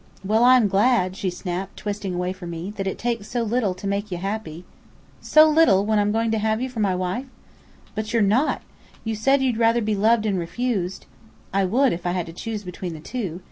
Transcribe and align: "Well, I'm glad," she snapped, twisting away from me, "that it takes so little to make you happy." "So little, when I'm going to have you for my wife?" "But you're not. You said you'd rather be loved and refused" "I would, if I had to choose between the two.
"Well, 0.25 0.43
I'm 0.43 0.67
glad," 0.67 1.15
she 1.15 1.29
snapped, 1.29 1.77
twisting 1.77 2.15
away 2.15 2.33
from 2.33 2.49
me, 2.49 2.73
"that 2.75 2.87
it 2.87 2.97
takes 2.97 3.27
so 3.27 3.43
little 3.43 3.75
to 3.75 3.85
make 3.85 4.09
you 4.11 4.17
happy." 4.17 4.65
"So 5.21 5.47
little, 5.47 5.85
when 5.85 5.99
I'm 5.99 6.11
going 6.11 6.31
to 6.31 6.39
have 6.39 6.59
you 6.59 6.69
for 6.71 6.79
my 6.79 6.95
wife?" 6.95 7.27
"But 7.93 8.11
you're 8.11 8.23
not. 8.23 8.63
You 9.03 9.13
said 9.15 9.43
you'd 9.43 9.57
rather 9.57 9.77
be 9.79 9.93
loved 9.95 10.25
and 10.25 10.39
refused" 10.39 11.05
"I 11.53 11.65
would, 11.65 11.93
if 11.93 12.07
I 12.07 12.13
had 12.13 12.25
to 12.25 12.33
choose 12.33 12.63
between 12.63 12.95
the 12.95 12.99
two. 12.99 13.39